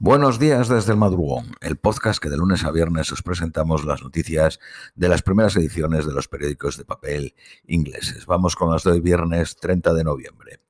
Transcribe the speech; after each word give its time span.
Buenos 0.00 0.40
días 0.40 0.68
desde 0.68 0.90
el 0.90 0.98
madrugón, 0.98 1.54
el 1.60 1.76
podcast 1.76 2.20
que 2.20 2.28
de 2.28 2.36
lunes 2.36 2.64
a 2.64 2.72
viernes 2.72 3.12
os 3.12 3.22
presentamos 3.22 3.84
las 3.84 4.02
noticias 4.02 4.58
de 4.96 5.08
las 5.08 5.22
primeras 5.22 5.54
ediciones 5.54 6.04
de 6.04 6.12
los 6.12 6.26
periódicos 6.26 6.76
de 6.76 6.84
papel 6.84 7.36
ingleses. 7.64 8.26
Vamos 8.26 8.56
con 8.56 8.72
las 8.72 8.82
de 8.82 8.90
hoy 8.90 9.00
viernes 9.00 9.54
30 9.54 9.94
de 9.94 10.02
noviembre. 10.02 10.60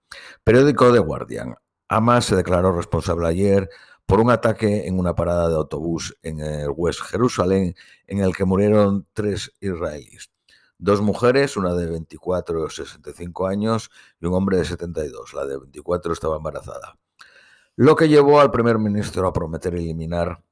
Periódico 0.45 0.93
The 0.93 0.99
Guardian. 0.99 1.57
Hamas 1.89 2.27
se 2.27 2.37
declaró 2.37 2.77
responsable 2.77 3.27
ayer 3.27 3.71
por 4.05 4.21
un 4.21 4.31
ataque 4.31 4.87
en 4.87 4.99
una 4.99 5.15
parada 5.15 5.49
de 5.49 5.57
autobús 5.57 6.15
en 6.23 6.41
el 6.41 6.69
West 6.77 7.01
Jerusalén 7.01 7.75
en 8.07 8.19
el 8.19 8.37
que 8.37 8.45
murieron 8.45 9.07
tres 9.15 9.55
israelíes. 9.59 10.31
Dos 10.77 11.01
mujeres, 11.01 11.57
una 11.57 11.73
de 11.73 11.87
24 11.87 12.67
y 12.67 12.71
65 12.71 13.47
años 13.47 13.91
y 14.21 14.27
un 14.27 14.35
hombre 14.35 14.59
de 14.59 14.67
72. 14.67 15.33
La 15.33 15.47
de 15.47 15.57
24 15.57 16.13
estaba 16.13 16.37
embarazada 16.37 16.99
lo 17.77 17.97
que 17.97 18.09
llevó 18.09 18.41
al 18.41 18.51
primer 18.51 18.79
ministro 18.79 19.27
a 19.27 19.33
prometer 19.33 19.75
eliminar 19.75 20.43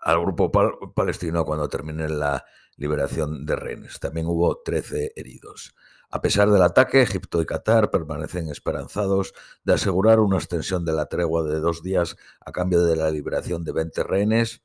al 0.00 0.20
grupo 0.20 0.50
palestino 0.94 1.44
cuando 1.44 1.68
termine 1.68 2.08
la 2.08 2.44
liberación 2.76 3.46
de 3.46 3.56
rehenes. 3.56 4.00
También 4.00 4.26
hubo 4.26 4.60
13 4.62 5.12
heridos. 5.14 5.74
A 6.10 6.20
pesar 6.20 6.50
del 6.50 6.62
ataque, 6.62 7.02
Egipto 7.02 7.40
y 7.40 7.46
Qatar 7.46 7.90
permanecen 7.90 8.48
esperanzados 8.48 9.32
de 9.64 9.74
asegurar 9.74 10.20
una 10.20 10.36
extensión 10.36 10.84
de 10.84 10.92
la 10.92 11.06
tregua 11.06 11.44
de 11.44 11.60
dos 11.60 11.82
días 11.82 12.16
a 12.44 12.52
cambio 12.52 12.82
de 12.82 12.96
la 12.96 13.10
liberación 13.10 13.64
de 13.64 13.72
20 13.72 14.02
rehenes 14.02 14.62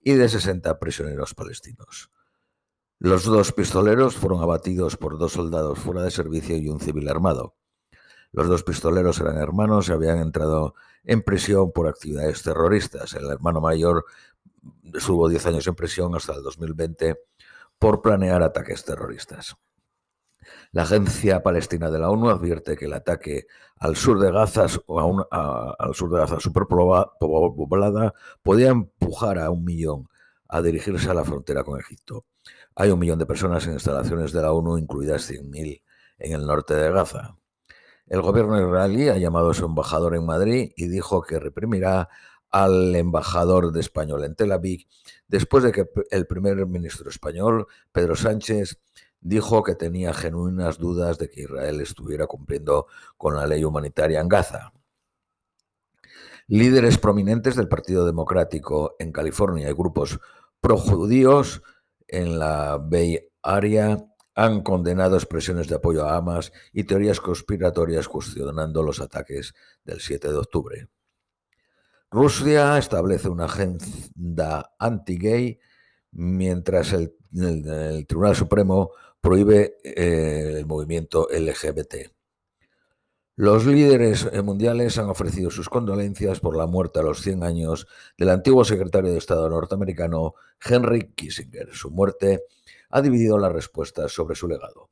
y 0.00 0.14
de 0.14 0.28
60 0.28 0.78
prisioneros 0.78 1.34
palestinos. 1.34 2.10
Los 2.98 3.24
dos 3.24 3.52
pistoleros 3.52 4.16
fueron 4.16 4.42
abatidos 4.42 4.96
por 4.96 5.18
dos 5.18 5.32
soldados 5.32 5.78
fuera 5.78 6.02
de 6.02 6.10
servicio 6.10 6.56
y 6.56 6.68
un 6.68 6.80
civil 6.80 7.08
armado. 7.08 7.54
Los 8.32 8.48
dos 8.48 8.62
pistoleros 8.62 9.20
eran 9.20 9.38
hermanos 9.38 9.88
y 9.88 9.92
habían 9.92 10.18
entrado 10.18 10.74
en 11.04 11.22
prisión 11.22 11.72
por 11.72 11.88
actividades 11.88 12.42
terroristas. 12.42 13.14
El 13.14 13.28
hermano 13.30 13.60
mayor 13.60 14.04
estuvo 14.94 15.28
10 15.28 15.46
años 15.46 15.66
en 15.66 15.74
prisión 15.74 16.14
hasta 16.14 16.34
el 16.34 16.42
2020 16.42 17.18
por 17.78 18.02
planear 18.02 18.42
ataques 18.42 18.84
terroristas. 18.84 19.56
La 20.72 20.82
Agencia 20.82 21.42
Palestina 21.42 21.90
de 21.90 21.98
la 21.98 22.10
ONU 22.10 22.30
advierte 22.30 22.76
que 22.76 22.84
el 22.84 22.92
ataque 22.92 23.46
al 23.76 23.96
sur 23.96 24.20
de 24.20 24.30
Gaza, 24.30 24.62
al 24.62 25.94
sur 25.94 26.10
de 26.10 26.18
Gaza 26.18 26.40
superpoblada, 26.40 28.14
podía 28.42 28.68
empujar 28.68 29.38
a 29.38 29.50
un 29.50 29.64
millón 29.64 30.08
a 30.48 30.62
dirigirse 30.62 31.10
a 31.10 31.14
la 31.14 31.24
frontera 31.24 31.64
con 31.64 31.78
Egipto. 31.78 32.24
Hay 32.74 32.90
un 32.90 32.98
millón 32.98 33.18
de 33.18 33.26
personas 33.26 33.66
en 33.66 33.74
instalaciones 33.74 34.32
de 34.32 34.42
la 34.42 34.52
ONU, 34.52 34.78
incluidas 34.78 35.28
100.000 35.30 35.82
en 36.18 36.32
el 36.32 36.46
norte 36.46 36.74
de 36.74 36.90
Gaza. 36.90 37.36
El 38.10 38.22
gobierno 38.22 38.60
israelí 38.60 39.08
ha 39.08 39.18
llamado 39.18 39.50
a 39.50 39.54
su 39.54 39.64
embajador 39.64 40.16
en 40.16 40.26
Madrid 40.26 40.72
y 40.76 40.88
dijo 40.88 41.22
que 41.22 41.38
reprimirá 41.38 42.08
al 42.50 42.96
embajador 42.96 43.70
de 43.70 43.78
español 43.78 44.24
en 44.24 44.34
Tel 44.34 44.50
Aviv 44.50 44.88
después 45.28 45.62
de 45.62 45.70
que 45.70 45.86
el 46.10 46.26
primer 46.26 46.66
ministro 46.66 47.08
español, 47.08 47.68
Pedro 47.92 48.16
Sánchez, 48.16 48.80
dijo 49.20 49.62
que 49.62 49.76
tenía 49.76 50.12
genuinas 50.12 50.78
dudas 50.78 51.18
de 51.18 51.30
que 51.30 51.42
Israel 51.42 51.80
estuviera 51.80 52.26
cumpliendo 52.26 52.88
con 53.16 53.36
la 53.36 53.46
ley 53.46 53.62
humanitaria 53.62 54.20
en 54.20 54.28
Gaza. 54.28 54.72
Líderes 56.48 56.98
prominentes 56.98 57.54
del 57.54 57.68
Partido 57.68 58.04
Democrático 58.04 58.96
en 58.98 59.12
California 59.12 59.70
y 59.70 59.72
grupos 59.72 60.18
projudíos 60.60 61.62
en 62.08 62.40
la 62.40 62.76
Bay 62.76 63.20
Area 63.40 64.09
han 64.34 64.62
condenado 64.62 65.16
expresiones 65.16 65.68
de 65.68 65.76
apoyo 65.76 66.06
a 66.06 66.16
Hamas 66.16 66.52
y 66.72 66.84
teorías 66.84 67.20
conspiratorias 67.20 68.08
cuestionando 68.08 68.82
los 68.82 69.00
ataques 69.00 69.54
del 69.84 70.00
7 70.00 70.28
de 70.28 70.36
octubre. 70.36 70.88
Rusia 72.10 72.76
establece 72.78 73.28
una 73.28 73.44
agenda 73.44 74.72
anti-gay 74.78 75.60
mientras 76.12 76.92
el, 76.92 77.14
Tribunal 78.08 78.34
Supremo 78.34 78.90
prohíbe 79.20 79.76
eh, 79.84 80.54
el 80.58 80.66
movimiento 80.66 81.28
LGBT. 81.30 82.10
Los 83.36 83.64
líderes 83.64 84.30
mundiales 84.42 84.98
han 84.98 85.08
ofrecido 85.08 85.50
sus 85.50 85.70
condolencias 85.70 86.40
por 86.40 86.56
la 86.56 86.66
muerte 86.66 86.98
a 86.98 87.02
los 87.02 87.22
100 87.22 87.42
años 87.42 87.86
del 88.18 88.28
antiguo 88.28 88.64
secretario 88.64 89.12
de 89.12 89.18
Estado 89.18 89.48
norteamericano 89.48 90.34
Henry 90.62 91.12
Kissinger. 91.14 91.72
Su 91.72 91.90
muerte 91.90 92.42
ha 92.90 93.00
dividido 93.00 93.38
las 93.38 93.52
respuestas 93.52 94.12
sobre 94.12 94.36
su 94.36 94.48
legado. 94.48 94.90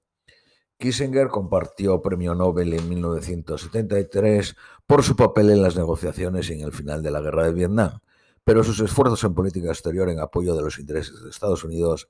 Kissinger 0.79 1.29
compartió 1.29 2.01
premio 2.01 2.35
Nobel 2.35 2.73
en 2.73 2.89
1973 2.89 4.57
por 4.87 5.03
su 5.03 5.17
papel 5.17 5.51
en 5.51 5.63
las 5.63 5.77
negociaciones 5.77 6.49
y 6.51 6.53
en 6.55 6.61
el 6.61 6.73
final 6.73 7.03
de 7.03 7.11
la 7.11 7.21
guerra 7.21 7.45
de 7.47 7.53
Vietnam, 7.53 7.99
pero 8.45 8.63
sus 8.63 8.79
esfuerzos 8.81 9.25
en 9.25 9.35
política 9.35 9.69
exterior 9.69 10.09
en 10.09 10.21
apoyo 10.21 10.55
de 10.55 10.63
los 10.63 10.79
intereses 10.79 11.21
de 11.23 11.31
Estados 11.31 11.65
Unidos 11.65 12.09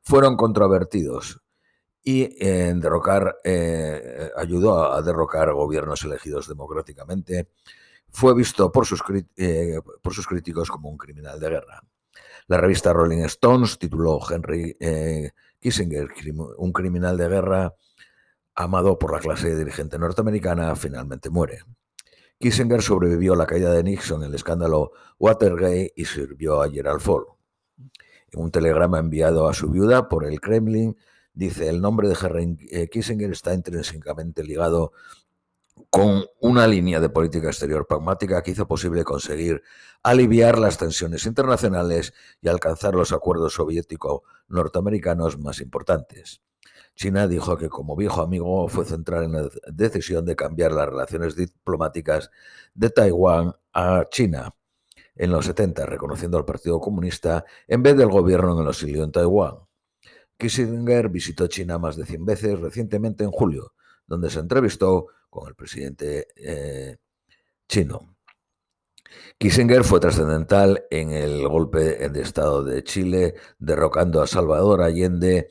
fueron 0.00 0.36
controvertidos 0.36 1.42
y 2.02 2.36
en 2.38 2.80
derrocar, 2.80 3.40
eh, 3.44 4.30
ayudó 4.36 4.92
a 4.92 5.02
derrocar 5.02 5.52
gobiernos 5.52 6.04
elegidos 6.04 6.48
democráticamente. 6.48 7.48
Fue 8.08 8.32
visto 8.32 8.70
por 8.72 8.86
sus, 8.86 9.02
eh, 9.36 9.80
por 10.00 10.14
sus 10.14 10.26
críticos 10.26 10.70
como 10.70 10.88
un 10.88 10.96
criminal 10.96 11.38
de 11.38 11.50
guerra. 11.50 11.82
La 12.48 12.58
revista 12.58 12.92
Rolling 12.92 13.24
Stones 13.24 13.78
tituló 13.78 14.20
Henry 14.30 14.76
eh, 14.78 15.30
Kissinger, 15.58 16.08
un 16.58 16.72
criminal 16.72 17.16
de 17.16 17.28
guerra 17.28 17.74
amado 18.54 18.98
por 18.98 19.12
la 19.12 19.20
clase 19.20 19.54
dirigente 19.54 19.98
norteamericana, 19.98 20.74
finalmente 20.76 21.28
muere. 21.30 21.60
Kissinger 22.38 22.82
sobrevivió 22.82 23.32
a 23.32 23.36
la 23.36 23.46
caída 23.46 23.72
de 23.72 23.82
Nixon 23.82 24.22
el 24.22 24.34
escándalo 24.34 24.92
Watergate 25.18 25.92
y 25.96 26.04
sirvió 26.04 26.62
a 26.62 26.70
Gerald 26.70 27.00
Ford. 27.00 27.26
En 28.30 28.40
un 28.40 28.50
telegrama 28.50 28.98
enviado 28.98 29.48
a 29.48 29.54
su 29.54 29.70
viuda 29.70 30.08
por 30.08 30.24
el 30.24 30.40
Kremlin, 30.40 30.96
dice, 31.32 31.68
el 31.68 31.80
nombre 31.80 32.08
de 32.08 32.16
Henry 32.20 32.56
eh, 32.70 32.88
Kissinger 32.88 33.30
está 33.30 33.54
intrínsecamente 33.54 34.42
ligado 34.42 34.92
con 35.90 36.24
una 36.40 36.66
línea 36.66 37.00
de 37.00 37.08
política 37.08 37.48
exterior 37.48 37.86
pragmática 37.86 38.42
que 38.42 38.52
hizo 38.52 38.66
posible 38.66 39.04
conseguir 39.04 39.62
aliviar 40.02 40.58
las 40.58 40.78
tensiones 40.78 41.26
internacionales 41.26 42.14
y 42.40 42.48
alcanzar 42.48 42.94
los 42.94 43.12
acuerdos 43.12 43.54
soviético-norteamericanos 43.54 45.38
más 45.38 45.60
importantes. 45.60 46.40
China 46.94 47.28
dijo 47.28 47.58
que 47.58 47.68
como 47.68 47.94
viejo 47.94 48.22
amigo 48.22 48.68
fue 48.68 48.86
central 48.86 49.24
en 49.24 49.32
la 49.32 49.48
decisión 49.70 50.24
de 50.24 50.34
cambiar 50.34 50.72
las 50.72 50.88
relaciones 50.88 51.36
diplomáticas 51.36 52.30
de 52.74 52.90
Taiwán 52.90 53.54
a 53.72 54.04
China 54.10 54.54
en 55.14 55.30
los 55.30 55.46
70, 55.46 55.84
reconociendo 55.86 56.38
al 56.38 56.44
Partido 56.44 56.80
Comunista 56.80 57.44
en 57.68 57.82
vez 57.82 57.96
del 57.96 58.08
gobierno 58.08 58.54
en 58.54 58.64
el 58.64 58.70
exilio 58.70 59.04
en 59.04 59.12
Taiwán. 59.12 59.56
Kissinger 60.38 61.08
visitó 61.08 61.46
China 61.46 61.78
más 61.78 61.96
de 61.96 62.04
100 62.04 62.24
veces 62.24 62.60
recientemente 62.60 63.24
en 63.24 63.30
julio, 63.30 63.72
donde 64.06 64.30
se 64.30 64.40
entrevistó 64.40 65.06
con 65.28 65.48
el 65.48 65.54
presidente 65.54 66.28
eh, 66.36 66.96
chino. 67.68 68.16
Kissinger 69.38 69.84
fue 69.84 70.00
trascendental 70.00 70.84
en 70.90 71.10
el 71.10 71.46
golpe 71.46 72.08
de 72.08 72.22
Estado 72.22 72.64
de 72.64 72.82
Chile, 72.82 73.34
derrocando 73.58 74.22
a 74.22 74.26
Salvador 74.26 74.82
Allende 74.82 75.48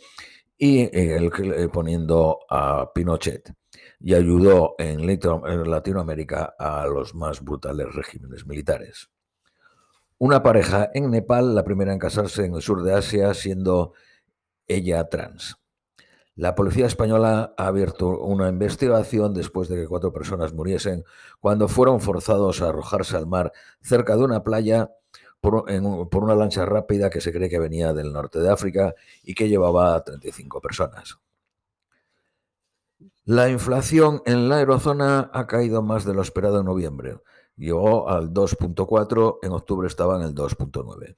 y 0.58 0.82
el, 0.98 1.32
eh, 1.54 1.68
poniendo 1.72 2.40
a 2.50 2.92
Pinochet, 2.94 3.54
y 4.00 4.14
ayudó 4.14 4.76
en 4.78 5.06
Latinoamérica 5.70 6.56
a 6.58 6.86
los 6.88 7.14
más 7.14 7.42
brutales 7.42 7.94
regímenes 7.94 8.46
militares. 8.46 9.10
Una 10.18 10.42
pareja 10.42 10.90
en 10.94 11.12
Nepal, 11.12 11.54
la 11.54 11.66
primera 11.66 11.92
en 11.92 12.00
casarse 12.00 12.46
en 12.46 12.56
el 12.56 12.62
sur 12.62 12.84
de 12.84 12.94
Asia, 12.94 13.34
siendo 13.34 13.94
ella 14.68 15.10
trans. 15.10 15.58
La 16.36 16.54
policía 16.54 16.86
española 16.86 17.54
ha 17.58 17.68
abierto 17.68 18.20
una 18.20 18.50
investigación 18.50 19.34
después 19.34 19.70
de 19.70 19.78
que 19.78 19.88
cuatro 19.88 20.12
personas 20.12 20.54
muriesen 20.54 21.06
cuando 21.40 21.70
fueron 21.70 22.02
forzados 22.02 22.62
a 22.62 22.70
arrojarse 22.70 23.16
al 23.16 23.26
mar 23.26 23.54
cerca 23.82 24.18
de 24.18 24.24
una 24.26 24.44
playa 24.44 24.92
por, 25.40 25.64
una 25.70 26.36
lancha 26.36 26.66
rápida 26.66 27.10
que 27.10 27.22
se 27.22 27.32
cree 27.32 27.50
que 27.50 27.60
venía 27.60 27.94
del 27.94 28.12
norte 28.12 28.40
de 28.40 28.52
África 28.52 28.96
y 29.24 29.34
que 29.34 29.48
llevaba 29.48 29.96
a 29.96 30.04
35 30.04 30.60
personas. 30.60 31.20
La 33.24 33.50
inflación 33.50 34.22
en 34.26 34.50
la 34.50 34.60
eurozona 34.60 35.30
ha 35.34 35.48
caído 35.48 35.82
más 35.82 36.04
de 36.04 36.14
lo 36.14 36.22
esperado 36.22 36.60
en 36.60 36.66
noviembre. 36.66 37.18
Llegó 37.56 38.10
al 38.10 38.34
2.4, 38.34 39.40
en 39.42 39.52
octubre 39.54 39.88
estaba 39.88 40.18
en 40.18 40.24
el 40.24 40.36
2.9. 40.36 41.16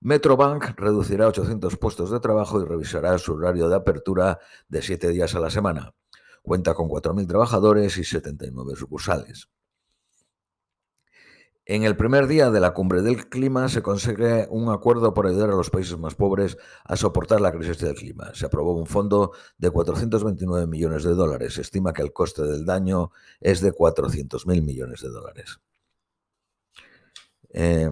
Metrobank 0.00 0.78
reducirá 0.78 1.28
800 1.28 1.76
puestos 1.76 2.10
de 2.10 2.20
trabajo 2.20 2.60
y 2.60 2.64
revisará 2.64 3.18
su 3.18 3.34
horario 3.34 3.68
de 3.68 3.76
apertura 3.76 4.38
de 4.68 4.82
7 4.82 5.08
días 5.08 5.34
a 5.34 5.40
la 5.40 5.50
semana. 5.50 5.94
Cuenta 6.42 6.74
con 6.74 6.88
4.000 6.88 7.26
trabajadores 7.26 7.96
y 7.98 8.04
79 8.04 8.74
sucursales. 8.76 9.48
En 11.68 11.82
el 11.82 11.96
primer 11.96 12.28
día 12.28 12.50
de 12.50 12.60
la 12.60 12.72
cumbre 12.72 13.02
del 13.02 13.28
clima 13.28 13.68
se 13.68 13.82
consigue 13.82 14.46
un 14.50 14.68
acuerdo 14.68 15.12
para 15.14 15.30
ayudar 15.30 15.50
a 15.50 15.56
los 15.56 15.68
países 15.68 15.98
más 15.98 16.14
pobres 16.14 16.56
a 16.84 16.94
soportar 16.94 17.40
la 17.40 17.50
crisis 17.50 17.78
del 17.80 17.96
clima. 17.96 18.30
Se 18.34 18.46
aprobó 18.46 18.76
un 18.76 18.86
fondo 18.86 19.32
de 19.58 19.70
429 19.70 20.68
millones 20.68 21.02
de 21.02 21.14
dólares. 21.14 21.54
Se 21.54 21.62
estima 21.62 21.92
que 21.92 22.02
el 22.02 22.12
coste 22.12 22.44
del 22.44 22.64
daño 22.64 23.10
es 23.40 23.60
de 23.60 23.72
400.000 23.72 24.62
millones 24.62 25.00
de 25.00 25.08
dólares. 25.08 25.58
Eh, 27.50 27.90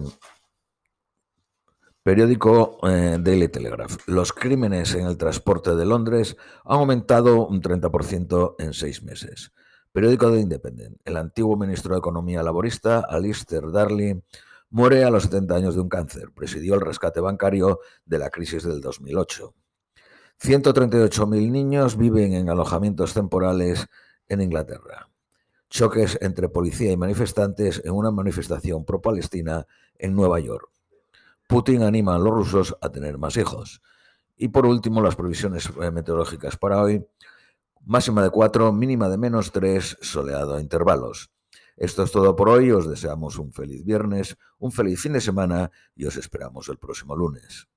periódico 2.05 2.77
eh, 2.87 3.17
Daily 3.19 3.47
Telegraph. 3.47 4.07
Los 4.07 4.31
crímenes 4.31 4.93
en 4.93 5.07
el 5.07 5.17
transporte 5.17 5.73
de 5.73 5.87
Londres 5.87 6.37
han 6.63 6.77
aumentado 6.77 7.47
un 7.47 7.63
30% 7.63 8.57
en 8.59 8.73
seis 8.75 9.01
meses. 9.01 9.51
Periódico 9.91 10.29
de 10.29 10.39
Independent. 10.39 10.99
El 11.03 11.17
antiguo 11.17 11.57
ministro 11.57 11.95
de 11.95 11.97
Economía 11.97 12.43
laborista, 12.43 12.99
Alistair 12.99 13.71
Darley, 13.71 14.21
muere 14.69 15.03
a 15.03 15.09
los 15.09 15.23
70 15.23 15.55
años 15.55 15.73
de 15.73 15.81
un 15.81 15.89
cáncer. 15.89 16.29
Presidió 16.31 16.75
el 16.75 16.81
rescate 16.81 17.21
bancario 17.21 17.79
de 18.05 18.19
la 18.19 18.29
crisis 18.29 18.61
del 18.61 18.81
2008. 18.81 19.55
138.000 20.43 21.49
niños 21.49 21.97
viven 21.97 22.33
en 22.33 22.51
alojamientos 22.51 23.15
temporales 23.15 23.87
en 24.27 24.41
Inglaterra. 24.41 25.09
Choques 25.71 26.19
entre 26.21 26.49
policía 26.49 26.91
y 26.91 26.97
manifestantes 26.97 27.81
en 27.83 27.93
una 27.93 28.11
manifestación 28.11 28.85
pro-palestina 28.85 29.65
en 29.97 30.13
Nueva 30.13 30.39
York. 30.39 30.74
Putin 31.47 31.83
anima 31.83 32.15
a 32.15 32.19
los 32.19 32.33
rusos 32.33 32.75
a 32.81 32.89
tener 32.89 33.17
más 33.17 33.37
hijos. 33.37 33.81
Y 34.35 34.49
por 34.49 34.65
último, 34.65 35.01
las 35.01 35.15
previsiones 35.15 35.69
eh, 35.81 35.91
meteorológicas 35.91 36.57
para 36.57 36.81
hoy. 36.81 37.05
Máxima 37.85 38.23
de 38.23 38.31
4, 38.31 38.71
mínima 38.71 39.09
de 39.09 39.17
menos 39.17 39.51
3, 39.51 39.97
soleado 40.01 40.55
a 40.55 40.61
intervalos. 40.61 41.29
Esto 41.77 42.03
es 42.03 42.11
todo 42.11 42.35
por 42.35 42.49
hoy. 42.49 42.71
Os 42.71 42.89
deseamos 42.89 43.37
un 43.37 43.53
feliz 43.53 43.83
viernes, 43.85 44.37
un 44.57 44.71
feliz 44.71 45.01
fin 45.01 45.13
de 45.13 45.21
semana 45.21 45.71
y 45.95 46.05
os 46.05 46.17
esperamos 46.17 46.67
el 46.69 46.77
próximo 46.77 47.15
lunes. 47.15 47.67